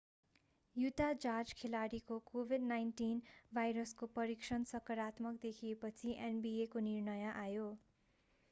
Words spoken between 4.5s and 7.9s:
सकारात्मक देखिएपछि nba को निर्णय आयो